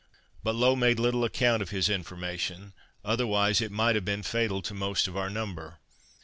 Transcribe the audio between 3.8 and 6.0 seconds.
have been fatal to most of our number.